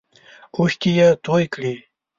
اوښکې 0.55 0.91
یې 0.99 1.07
تویی 1.25 1.47
کړې. 1.53 1.73